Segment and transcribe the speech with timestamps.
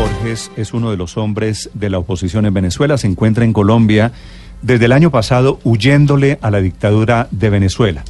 [0.00, 4.12] Borges es uno de los hombres de la oposición en Venezuela, se encuentra en Colombia
[4.62, 8.02] desde el año pasado huyéndole a la dictadura de Venezuela.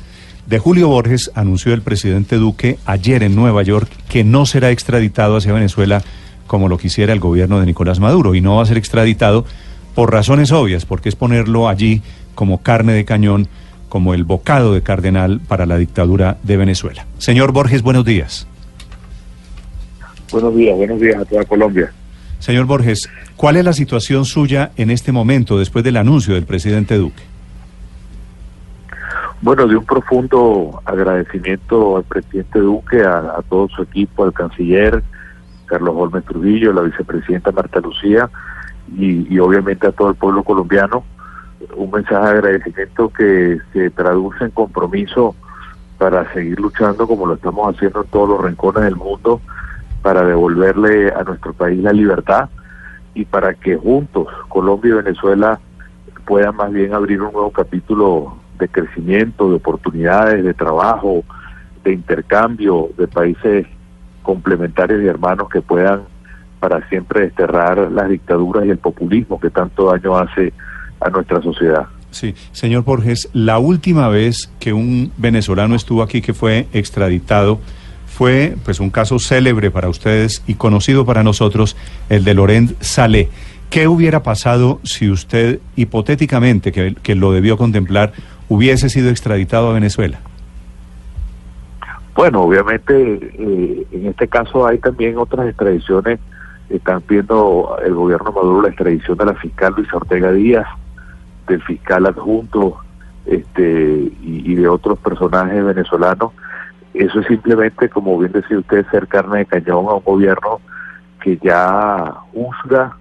[0.47, 5.37] De Julio Borges anunció el presidente Duque ayer en Nueva York que no será extraditado
[5.37, 6.05] hacia Venezuela
[6.47, 9.45] como lo quisiera el gobierno de Nicolás Maduro y no va a ser extraditado
[9.97, 12.03] por razones obvias, porque es ponerlo allí
[12.37, 13.49] como carne de cañón,
[13.89, 17.07] como el bocado de cardenal para la dictadura de Venezuela.
[17.19, 18.47] Señor Borges, buenos días.
[20.33, 21.93] Buenos días, buenos días a toda Colombia.
[22.39, 26.97] Señor Borges, ¿cuál es la situación suya en este momento después del anuncio del presidente
[26.97, 27.23] Duque?
[29.43, 35.03] Bueno, de un profundo agradecimiento al presidente Duque, a, todo su equipo, al canciller
[35.67, 38.31] Carlos Holmes Trujillo, la vicepresidenta Marta Lucía
[38.97, 41.05] y, y obviamente a todo el pueblo colombiano.
[41.77, 45.35] Un mensaje de agradecimiento que se traduce en compromiso
[45.99, 49.41] para seguir luchando como lo estamos haciendo en todos los rincones del mundo
[50.03, 52.49] para devolverle a nuestro país la libertad
[53.15, 55.61] y para que juntos Colombia y Venezuela
[56.27, 61.25] puedan más bien abrir un nuevo capítulo de crecimiento, de oportunidades, de trabajo,
[61.83, 63.67] de intercambio de países
[64.23, 66.03] complementarios y hermanos que puedan
[66.61, 70.53] para siempre desterrar las dictaduras y el populismo que tanto daño hace
[71.01, 71.87] a nuestra sociedad.
[72.11, 77.61] Sí, señor Borges, la última vez que un venezolano estuvo aquí que fue extraditado,
[78.21, 81.75] fue pues un caso célebre para ustedes y conocido para nosotros,
[82.11, 83.31] el de Laurent Salé.
[83.71, 88.13] ¿Qué hubiera pasado si usted, hipotéticamente, que, lo debió contemplar,
[88.51, 90.21] hubiese sido extraditado a Venezuela?
[92.15, 96.21] Bueno, obviamente eh, en este caso hay también otras extradiciones.
[96.69, 100.67] Están viendo el gobierno Maduro la extradición de la fiscal Luis Ortega Díaz,
[101.49, 102.81] del fiscal adjunto
[103.25, 106.33] este, y de otros personajes venezolanos
[106.95, 110.61] eso es simplemente, como bien decía usted, ser carne de cañón a un gobierno
[111.23, 112.97] que ya juzga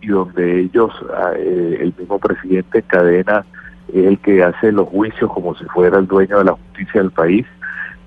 [0.00, 3.44] y donde ellos, ah, eh, el mismo presidente cadena,
[3.92, 7.10] es el que hace los juicios como si fuera el dueño de la justicia del
[7.10, 7.46] país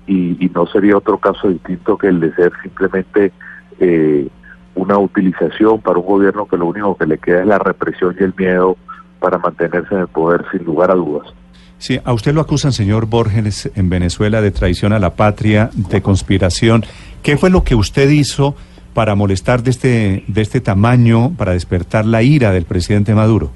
[0.06, 3.30] y, no sería otro caso distinto que el de ser simplemente
[3.78, 4.26] eh,
[4.74, 8.24] una utilización para un gobierno que lo único que le queda es la represión y
[8.24, 8.76] el miedo
[9.20, 11.32] para mantenerse en el poder sin lugar a dudas.
[11.78, 16.02] Sí, a usted lo acusan, señor Borges, en Venezuela de traición a la patria, de
[16.02, 16.84] conspiración.
[17.22, 18.56] ¿Qué fue lo que usted hizo
[18.94, 23.52] para molestar de este, de este tamaño, para despertar la ira del presidente Maduro?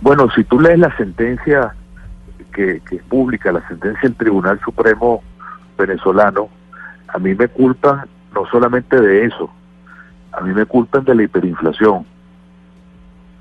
[0.00, 1.74] Bueno, si tú lees la sentencia
[2.54, 5.22] que, que es pública, la sentencia del Tribunal Supremo
[5.76, 6.48] venezolano,
[7.08, 9.50] a mí me culpan no solamente de eso,
[10.32, 12.06] a mí me culpan de la hiperinflación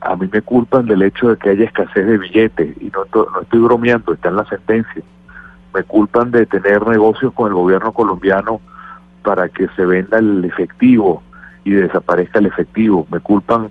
[0.01, 3.41] a mí me culpan del hecho de que haya escasez de billetes y no, no
[3.41, 5.03] estoy bromeando, está en la sentencia.
[5.73, 8.61] Me culpan de tener negocios con el gobierno colombiano
[9.23, 11.21] para que se venda el efectivo
[11.63, 13.05] y desaparezca el efectivo.
[13.11, 13.69] Me culpan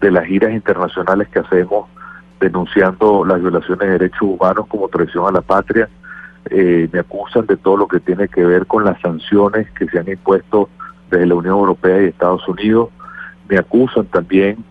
[0.00, 1.88] de las giras internacionales que hacemos
[2.40, 5.88] denunciando las violaciones de derechos humanos como traición a la patria.
[6.48, 9.98] Eh, me acusan de todo lo que tiene que ver con las sanciones que se
[9.98, 10.68] han impuesto
[11.10, 12.90] desde la Unión Europea y Estados Unidos.
[13.48, 14.64] Me acusan también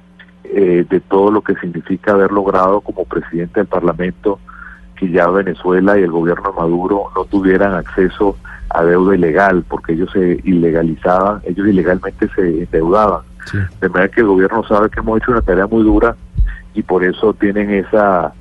[0.52, 4.40] eh, de todo lo que significa haber logrado como presidente del Parlamento
[4.96, 8.36] que ya Venezuela y el gobierno Maduro no tuvieran acceso
[8.70, 13.22] a deuda ilegal, porque ellos se ilegalizaban, ellos ilegalmente se endeudaban.
[13.80, 16.16] De manera que el gobierno sabe que hemos hecho una tarea muy dura
[16.74, 18.34] y por eso tienen esa,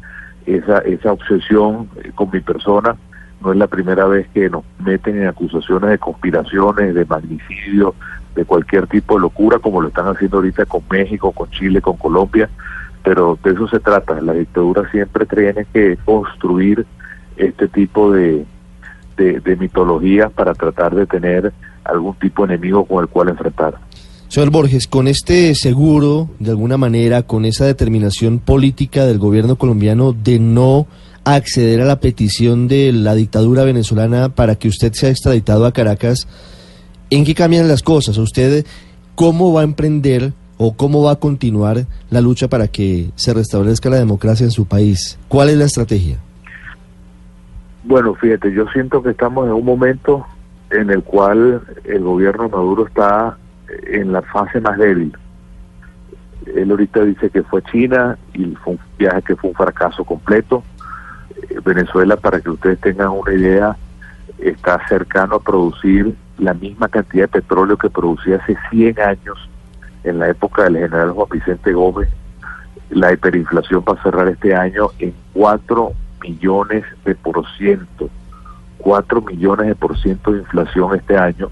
[0.46, 2.96] esa, esa obsesión eh, con mi persona.
[3.40, 7.94] No es la primera vez que nos meten en acusaciones de conspiraciones, de magnicidio,
[8.34, 11.96] de cualquier tipo de locura, como lo están haciendo ahorita con México, con Chile, con
[11.96, 12.48] Colombia,
[13.02, 14.20] pero de eso se trata.
[14.20, 16.86] La dictadura siempre tiene que construir
[17.36, 18.44] este tipo de,
[19.16, 21.52] de, mitologías para tratar de tener
[21.84, 23.74] algún tipo de enemigo con el cual enfrentar.
[24.28, 30.12] Señor Borges, con este seguro, de alguna manera, con esa determinación política del gobierno colombiano
[30.12, 30.86] de no
[31.24, 36.28] acceder a la petición de la dictadura venezolana para que usted sea extraditado a Caracas,
[37.10, 38.18] ¿En qué cambian las cosas?
[38.18, 38.66] ¿Usted
[39.14, 43.88] cómo va a emprender o cómo va a continuar la lucha para que se restablezca
[43.88, 45.18] la democracia en su país?
[45.28, 46.18] ¿Cuál es la estrategia?
[47.84, 50.26] Bueno, fíjate, yo siento que estamos en un momento
[50.70, 53.38] en el cual el gobierno Maduro está
[53.86, 55.16] en la fase más débil.
[56.54, 60.62] Él ahorita dice que fue China y fue un viaje que fue un fracaso completo.
[61.64, 63.76] Venezuela, para que ustedes tengan una idea,
[64.38, 69.38] está cercano a producir la misma cantidad de petróleo que producía hace 100 años
[70.04, 72.08] en la época del general Juan Vicente Gómez.
[72.90, 75.92] La hiperinflación va a cerrar este año en 4
[76.22, 78.08] millones de por ciento.
[78.78, 81.50] 4 millones de por ciento de inflación este año.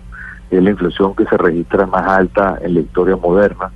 [0.51, 3.71] es la inflación que se registra más alta en la historia moderna.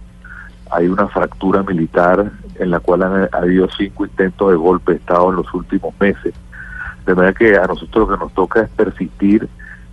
[0.71, 2.31] Hay una fractura militar
[2.61, 6.33] en la cual han habido cinco intentos de golpe de Estado en los últimos meses.
[7.05, 9.49] De manera que a nosotros lo que nos toca es persistir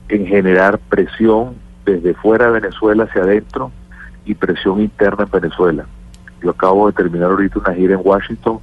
[0.10, 1.56] en generar presión
[1.86, 3.72] desde fuera de Venezuela hacia adentro
[4.26, 5.86] y presión interna en Venezuela.
[6.42, 8.60] Yo acabo de terminar ahorita una gira en Washington,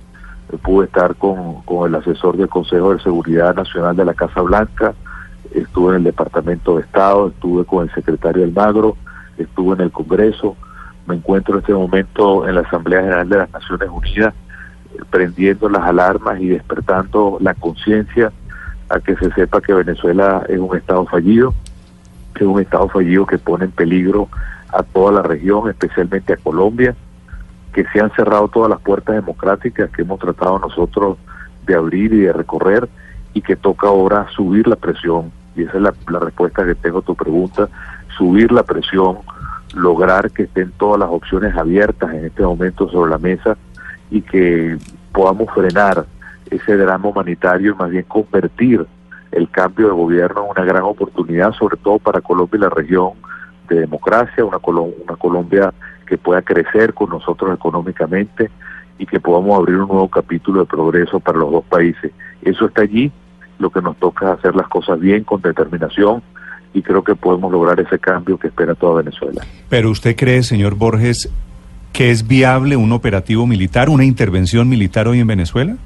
[0.62, 4.94] pude estar con, con el asesor del Consejo de Seguridad Nacional de la Casa Blanca,
[5.52, 8.96] estuve en el Departamento de Estado, estuve con el secretario Magro,
[9.38, 10.56] estuve en el Congreso,
[11.06, 14.34] me encuentro en este momento en la Asamblea General de las Naciones Unidas,
[14.94, 18.32] eh, prendiendo las alarmas y despertando la conciencia
[18.88, 21.54] a que se sepa que Venezuela es un Estado fallido,
[22.34, 24.28] que es un Estado fallido que pone en peligro
[24.72, 26.94] a toda la región, especialmente a Colombia,
[27.72, 31.18] que se han cerrado todas las puertas democráticas que hemos tratado nosotros
[31.66, 32.88] de abrir y de recorrer
[33.32, 37.02] y que toca ahora subir la presión, y esa es la, respuesta que tengo a
[37.02, 37.68] tu pregunta,
[38.16, 39.18] subir la presión,
[39.74, 43.56] lograr que estén todas las opciones abiertas en este momento sobre la mesa
[44.10, 44.78] y que
[45.12, 46.06] podamos frenar
[46.50, 48.86] ese drama humanitario y más bien convertir
[49.32, 53.10] el cambio de gobierno en una gran oportunidad, sobre todo para Colombia y la región
[53.68, 55.72] de democracia, una, una Colombia
[56.06, 58.50] que pueda crecer con nosotros económicamente
[58.98, 62.12] y que podamos abrir un nuevo capítulo de progreso para los dos países.
[62.42, 63.10] Eso está allí,
[63.58, 66.22] lo que nos toca es hacer las cosas bien, con determinación,
[66.72, 69.42] y creo que podemos lograr ese cambio que espera toda Venezuela.
[69.68, 71.30] Pero usted cree, señor Borges,
[71.92, 75.76] que es viable un operativo militar, una intervención militar hoy en Venezuela?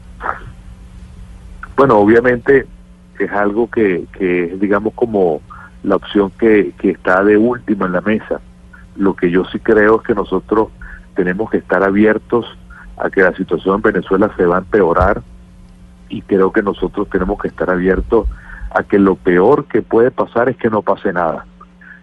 [1.78, 2.66] Bueno, obviamente
[3.20, 5.40] es algo que, que es, digamos, como
[5.84, 8.40] la opción que, que está de última en la mesa.
[8.96, 10.70] Lo que yo sí creo es que nosotros
[11.14, 12.46] tenemos que estar abiertos
[12.96, 15.22] a que la situación en Venezuela se va a empeorar
[16.08, 18.26] y creo que nosotros tenemos que estar abiertos
[18.74, 21.46] a que lo peor que puede pasar es que no pase nada.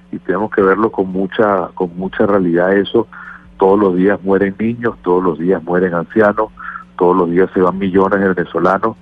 [0.09, 3.09] Y tenemos que verlo con mucha con mucha realidad eso.
[3.57, 6.53] Todos los días mueren niños todos los días mueren ancianos
[6.97, 8.95] todos los días se van millones de venezolanos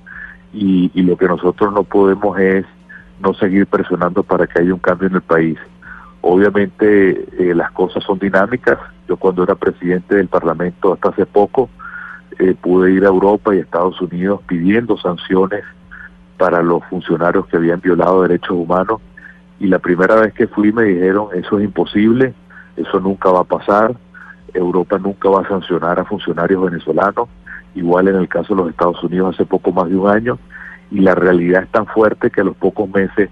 [0.54, 2.66] y, lo que nosotros no podemos es
[3.20, 5.58] no seguir presionando para que haya un cambio en el país.
[6.22, 8.78] Obviamente eh, las cosas son dinámicas.
[9.08, 11.70] Yo cuando era presidente del Parlamento hasta hace poco
[12.40, 15.64] eh, pude ir a Europa y Estados Unidos pidiendo sanciones
[16.38, 19.02] para los funcionarios que habían violado derechos humanos
[19.60, 22.34] y la primera vez que fui me dijeron eso es imposible,
[22.76, 23.96] eso nunca va a pasar,
[24.54, 27.30] Europa nunca va a sancionar a funcionarios venezolanos
[27.76, 30.40] igual en el caso de los Estados Unidos hace poco más de un año,
[30.92, 33.30] y la realidad es tan fuerte que a los pocos meses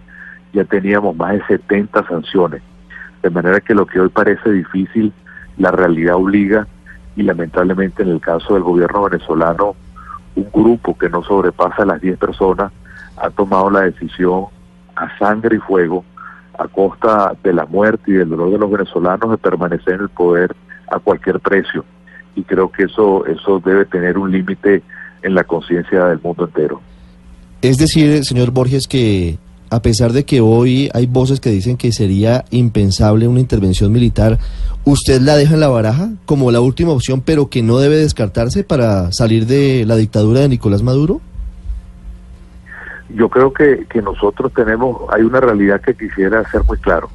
[0.53, 2.61] ya teníamos más de 70 sanciones.
[3.21, 5.13] De manera que lo que hoy parece difícil,
[5.57, 6.67] la realidad obliga,
[7.15, 9.75] y lamentablemente en el caso del gobierno venezolano,
[10.35, 12.71] un grupo que no sobrepasa las 10 personas
[13.17, 14.45] ha tomado la decisión
[14.95, 16.03] a sangre y fuego,
[16.57, 20.09] a costa de la muerte y del dolor de los venezolanos, de permanecer en el
[20.09, 20.55] poder
[20.89, 21.83] a cualquier precio
[22.35, 24.83] y creo que eso, eso debe tener un límite
[25.21, 26.81] en la conciencia del mundo entero.
[27.61, 29.37] Es decir, señor Borges, que
[29.69, 34.37] a pesar de que hoy hay voces que dicen que sería impensable una intervención militar,
[34.83, 38.63] ¿usted la deja en la baraja como la última opción, pero que no debe descartarse
[38.63, 41.21] para salir de la dictadura de Nicolás Maduro?
[43.13, 47.09] Yo creo que, que nosotros tenemos, hay una realidad que quisiera hacer muy claro.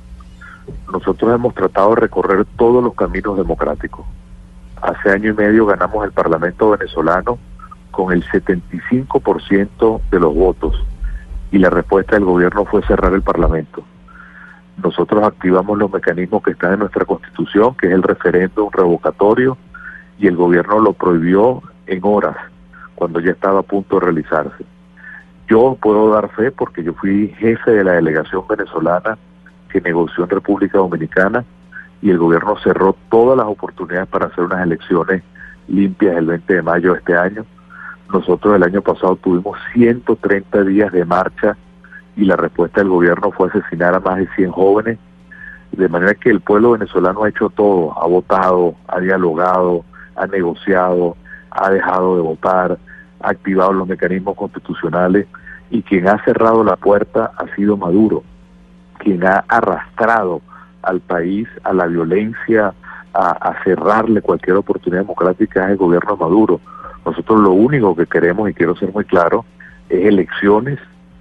[0.92, 4.06] Nosotros hemos tratado de recorrer todos los caminos democráticos
[4.86, 7.40] Hace año y medio ganamos el Parlamento venezolano
[7.90, 10.80] con el 75% de los votos
[11.50, 13.82] y la respuesta del gobierno fue cerrar el Parlamento.
[14.80, 19.58] Nosotros activamos los mecanismos que están en nuestra Constitución, que es el referéndum revocatorio,
[20.20, 22.36] y el gobierno lo prohibió en horas,
[22.94, 24.64] cuando ya estaba a punto de realizarse.
[25.48, 29.18] Yo puedo dar fe porque yo fui jefe de la delegación venezolana
[29.68, 31.44] que negoció en República Dominicana
[32.02, 35.22] y el gobierno cerró todas las oportunidades para hacer unas elecciones
[35.68, 37.44] limpias el 20 de mayo de este año.
[38.12, 41.56] Nosotros el año pasado tuvimos 130 días de marcha
[42.16, 44.98] y la respuesta del gobierno fue asesinar a más de 100 jóvenes,
[45.72, 49.84] de manera que el pueblo venezolano ha hecho todo, ha votado, ha dialogado,
[50.14, 51.16] ha negociado,
[51.50, 52.78] ha dejado de votar,
[53.20, 55.26] ha activado los mecanismos constitucionales
[55.70, 58.22] y quien ha cerrado la puerta ha sido Maduro,
[58.98, 60.40] quien ha arrastrado
[60.86, 62.72] al país a la violencia,
[63.12, 66.60] a, cerrarle cualquier oportunidad democrática es el gobierno Maduro.
[67.04, 69.44] Nosotros lo único que queremos, y quiero ser muy claro,
[69.88, 70.78] es elecciones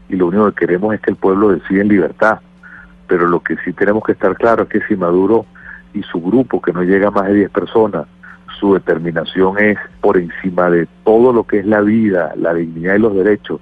[0.10, 2.40] y lo único que queremos es que el pueblo decida en libertad.
[3.08, 5.46] Pero lo que sí tenemos que estar claro es que si Maduro
[5.94, 8.08] y su grupo, que no llega a más de 10 personas,
[8.60, 13.00] su determinación es por encima de todo lo que es la vida, la dignidad y
[13.00, 13.62] los derechos,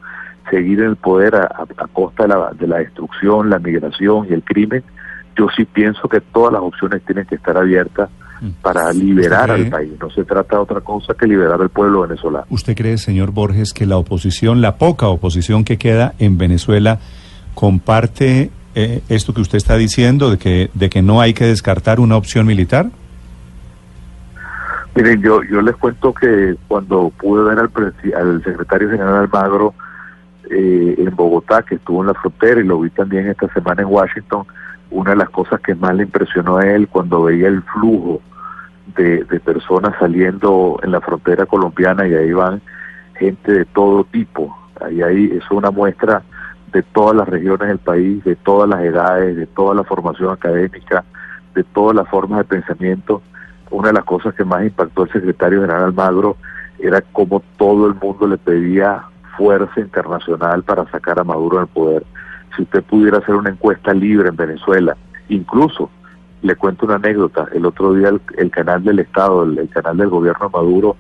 [0.50, 4.44] seguir en el poder a, costa de la, de la destrucción, la migración y el
[4.44, 4.84] crimen,
[5.36, 8.10] yo sí pienso que todas las opciones tienen que estar abiertas
[8.42, 8.50] mm.
[8.62, 9.92] para liberar al país.
[10.00, 12.46] No se trata de otra cosa que liberar al pueblo venezolano.
[12.50, 17.00] ¿Usted cree, señor Borges, que la oposición, la poca oposición que queda en Venezuela,
[17.54, 22.00] comparte eh, esto que usted está diciendo, de que, de que no hay que descartar
[22.00, 22.88] una opción militar?
[24.96, 27.72] Miren, yo, yo les cuento que cuando pude ver al,
[28.16, 29.74] al secretario general Almagro
[30.52, 33.88] eh, en Bogotá, que estuvo en la frontera, y lo vi también esta semana en
[33.88, 34.46] Washington,
[34.94, 38.22] una de las cosas que más le impresionó a él cuando veía el flujo
[38.96, 42.62] de, personas saliendo en la frontera colombiana, y ahí van
[43.16, 46.22] gente de todo tipo, ahí, ahí es una muestra
[46.72, 51.04] de todas las regiones del país, de todas las edades, de toda la formación académica,
[51.56, 53.22] de todas las formas de pensamiento,
[53.72, 56.38] una de las cosas que más impactó al secretario general Almagro
[56.80, 59.04] era cómo todo el mundo le pedía
[59.38, 62.04] fuerza internacional para sacar a Maduro del poder.
[62.56, 64.96] Si usted pudiera hacer una encuesta libre en Venezuela,
[65.30, 65.90] incluso
[66.44, 70.50] le cuento una anécdota, el otro día el, canal del Estado, el, canal del gobierno
[70.50, 70.98] Maduro,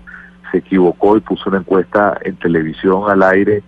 [0.51, 3.61] se equivocó y puso una encuesta en televisión al aire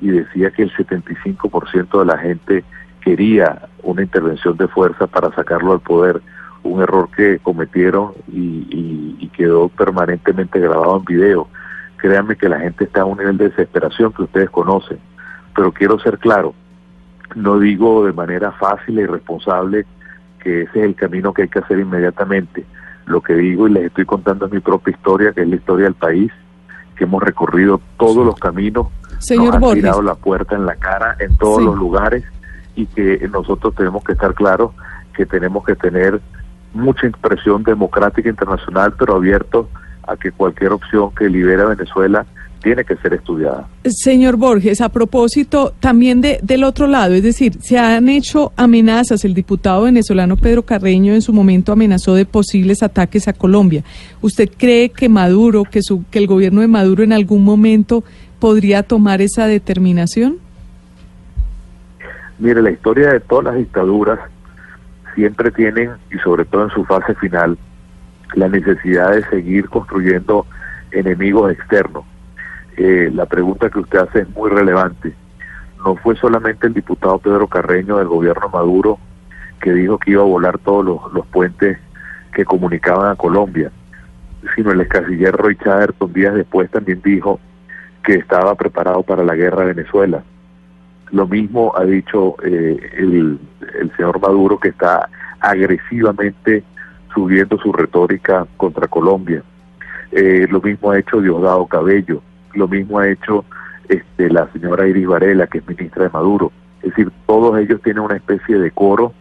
[0.00, 2.64] y decía que el 75% de la gente
[3.00, 6.20] quería una intervención de fuerza para sacarlo al poder
[6.62, 11.48] un error que cometieron y, y, quedó permanentemente grabado en video.
[11.96, 14.98] Créanme que la gente está a un nivel de desesperación que ustedes conocen,
[15.54, 16.54] pero quiero ser claro,
[17.34, 19.86] no digo de manera fácil y responsable
[20.42, 22.64] que ese es el camino que hay que hacer inmediatamente.
[23.06, 25.84] Lo que digo y les estoy contando es mi propia historia, que es la historia
[25.84, 26.32] del país,
[26.96, 31.14] que hemos recorrido todos los caminos, Señor nos han tirado la puerta en la cara
[31.18, 32.24] en todos los lugares
[32.74, 34.72] y que nosotros tenemos que estar claros
[35.14, 36.20] que tenemos que tener
[36.72, 39.68] mucha expresión democrática internacional, pero abierto
[40.06, 42.24] a que cualquier opción que libere a Venezuela
[42.62, 43.68] tiene que ser estudiada.
[43.84, 49.24] Señor Borges, a propósito también de, del otro lado, es decir, se han hecho amenazas,
[49.24, 53.82] el diputado venezolano Pedro Carreño en su momento amenazó de posibles ataques a Colombia.
[54.20, 58.04] ¿Usted cree que Maduro, que, su, que el gobierno de Maduro en algún momento
[58.38, 60.38] podría tomar esa determinación?
[62.38, 64.18] Mire, la historia de todas las dictaduras
[65.14, 67.58] siempre tienen, y sobre todo en su fase final,
[68.34, 70.46] la necesidad de seguir construyendo
[70.92, 72.04] enemigos externos.
[72.82, 75.12] Eh, la pregunta que usted hace es muy relevante.
[75.84, 78.98] No fue solamente el diputado Pedro Carreño del gobierno Maduro
[79.60, 81.76] que dijo que iba a volar todos los, puentes
[82.32, 83.70] que comunicaban a Colombia,
[84.56, 87.38] sino el ex canciller Roy Chatterton días después también dijo
[88.02, 90.22] que estaba preparado para la guerra de Venezuela.
[91.10, 93.38] Lo mismo ha dicho eh, el,
[93.78, 95.06] el señor Maduro que está
[95.40, 96.64] agresivamente
[97.12, 99.42] subiendo su retórica contra Colombia.
[100.12, 102.22] Eh, lo mismo ha hecho Diosdado Cabello,
[102.54, 103.44] lo mismo ha hecho
[103.88, 106.52] este, la señora Iris Varela, que es ministra de Maduro.
[106.82, 109.12] Es decir, todos ellos tienen una especie de coro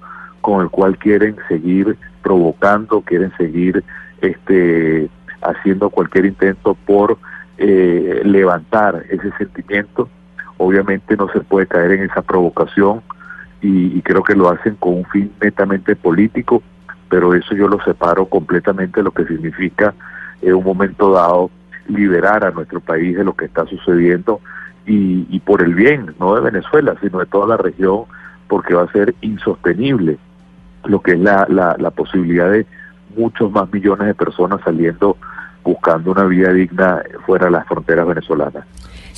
[0.42, 3.84] con el cual quieren seguir provocando, quieren seguir
[4.22, 5.10] este,
[5.42, 7.18] haciendo cualquier intento por
[7.58, 10.10] eh, levantar ese sentimiento
[10.60, 13.02] obviamente no se puede caer en esa provocación
[13.62, 16.62] y, creo que lo hacen con un fin netamente político,
[17.10, 19.94] pero eso yo lo separo completamente de lo que significa
[20.42, 21.50] en un momento dado
[21.90, 24.42] liberar a nuestro país de lo que está sucediendo
[24.86, 28.04] y, y por el bien, no de Venezuela, sino de toda la región,
[28.48, 30.18] porque va a ser insostenible
[30.86, 32.66] lo que es la, la, la posibilidad de
[33.16, 35.18] muchos más millones de personas saliendo
[35.64, 38.66] buscando una vida digna fuera de las fronteras venezolanas.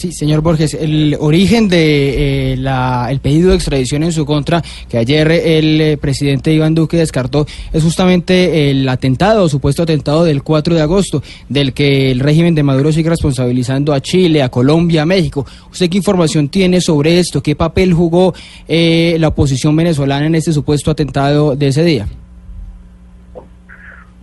[0.02, 4.98] Sí, señor Borges, el origen de eh, el pedido de extradición en su contra, que
[4.98, 10.74] ayer el eh, presidente Iván Duque descartó, es justamente el atentado, supuesto atentado del 4
[10.74, 15.06] de agosto, del que el régimen de Maduro sigue responsabilizando a Chile, a Colombia, a
[15.06, 15.46] México.
[15.72, 17.44] ¿Usted qué información tiene sobre esto?
[17.44, 18.34] ¿Qué papel jugó
[18.68, 22.08] eh, la oposición venezolana en este supuesto atentado de ese día?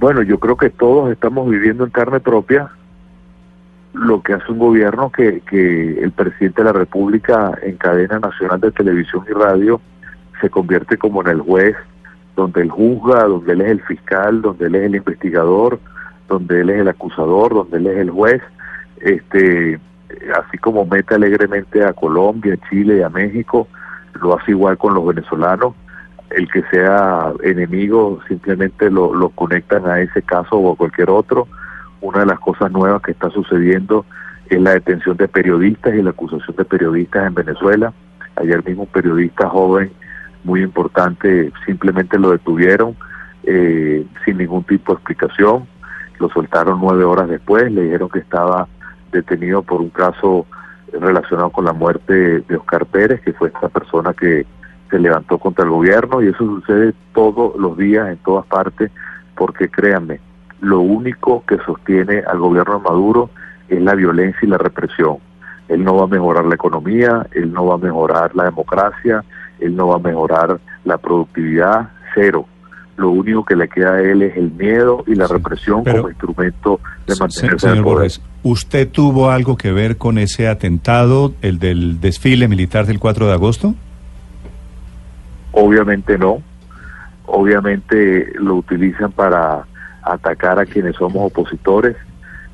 [0.00, 2.68] Bueno, yo creo que todos estamos viviendo en carne propia
[3.92, 8.60] lo que hace un gobierno que, que el presidente de la República en cadena nacional
[8.60, 9.80] de televisión y radio
[10.40, 11.76] se convierte como en el juez,
[12.36, 15.80] donde él juzga, donde él es el fiscal, donde él es el investigador,
[16.28, 18.42] donde él es el acusador, donde él es el juez,
[19.00, 19.80] este,
[20.36, 23.66] así como mete alegremente a Colombia, a Chile y a México,
[24.20, 25.74] lo hace igual con los venezolanos.
[26.30, 31.48] El que sea enemigo simplemente lo, lo conectan a ese caso o a cualquier otro
[32.00, 34.04] una de las cosas nuevas que está sucediendo
[34.48, 37.92] es la detención de periodistas y la acusación de periodistas en Venezuela.
[38.36, 39.92] Ayer mismo un periodista joven
[40.44, 42.96] muy importante simplemente lo detuvieron
[43.44, 45.66] eh, sin ningún tipo de explicación.
[46.18, 48.68] Lo soltaron nueve horas después, le dijeron que estaba
[49.12, 50.46] detenido por un caso
[50.92, 54.46] relacionado con la muerte de Oscar Pérez, que fue esta persona que
[54.90, 58.90] se levantó contra el gobierno y eso sucede todos los días en todas partes
[59.36, 60.20] porque créanme,
[60.60, 63.30] lo único que sostiene al gobierno de Maduro
[63.68, 65.18] es la violencia y la represión.
[65.68, 69.22] Él no va a mejorar la economía, él no va a mejorar la democracia,
[69.60, 72.46] él no va a mejorar la productividad, cero.
[72.96, 76.80] Lo único que le queda a él es el miedo y la represión como instrumento
[77.06, 78.10] de mantenerse en el poder.
[78.42, 83.32] ¿usted tuvo algo que ver con ese atentado, el del desfile militar del 4 de
[83.32, 83.74] agosto?
[85.52, 86.42] Obviamente no.
[87.26, 89.66] Obviamente lo utilizan para
[90.12, 91.96] atacar a quienes somos opositores.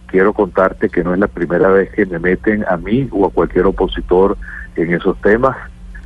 [0.06, 3.30] Quiero contarte que no es la primera vez que me meten a mí o a
[3.30, 4.36] cualquier opositor
[4.76, 5.56] en esos temas.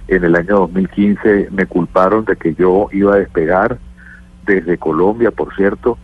[0.08, 3.78] En el año 2015 me culparon de que yo iba a despegar
[4.46, 5.98] desde Colombia, por cierto,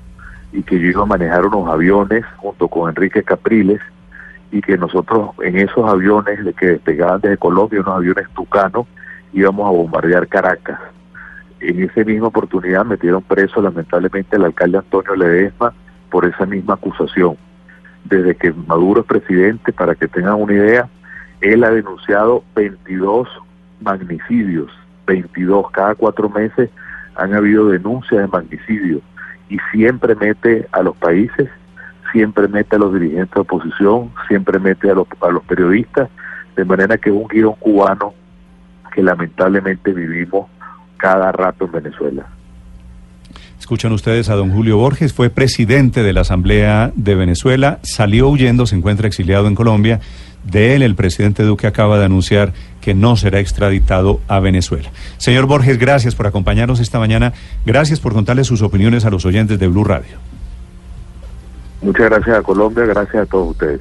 [0.53, 3.81] y que yo iba a manejar unos aviones junto con Enrique Capriles
[4.53, 8.87] y que nosotros en esos aviones de que despegaban desde Colombia, unos aviones tucanos,
[9.33, 10.79] íbamos a bombardear Caracas.
[11.67, 15.73] En esa misma oportunidad metieron preso lamentablemente al alcalde Antonio Ledesma
[16.11, 17.39] por esa misma acusación.
[18.05, 20.91] Desde que Maduro es presidente, para que tengan una idea,
[21.41, 23.27] él ha denunciado 22
[23.81, 24.71] magnicidios,
[25.07, 26.69] 22 cada cuatro meses
[27.17, 29.01] han habido denuncias de magnicidio
[29.49, 31.49] y siempre mete a los países,
[32.13, 36.11] siempre mete a los dirigentes de oposición, siempre mete a los, a los periodistas,
[36.57, 38.13] de manera que es un guion cubano
[38.93, 40.51] que lamentablemente vivimos
[41.05, 42.25] cada rato en Venezuela.
[43.61, 48.65] Escuchan ustedes a don Julio Borges, fue presidente de la Asamblea de Venezuela, salió huyendo,
[48.65, 50.01] se encuentra exiliado en Colombia.
[50.45, 54.89] De él, el presidente Duque acaba de anunciar que no será extraditado a Venezuela.
[55.19, 57.35] Señor Borges, gracias por acompañarnos esta mañana.
[57.67, 60.17] Gracias por contarle sus opiniones a los oyentes de Blue Radio.
[61.83, 63.81] Muchas gracias a Colombia, gracias a todos ustedes.